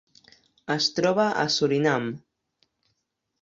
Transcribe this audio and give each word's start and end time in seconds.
Es 0.75 0.87
troba 0.99 1.25
a 1.43 1.45
Surinam. 1.57 2.09